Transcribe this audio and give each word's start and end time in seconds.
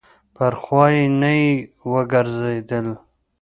پر 0.35 0.53
خوا 0.61 0.85
یې 0.95 1.05
نه 1.21 1.31
یې 1.39 1.49
ورګرځېدل. 1.91 2.87